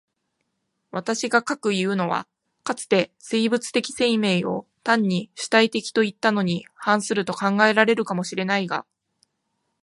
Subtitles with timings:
[0.89, 2.27] 私が斯くいうのは、
[2.63, 8.83] かつて生物的生命を単に主体的といったのに反すると考えられるかも知れないが、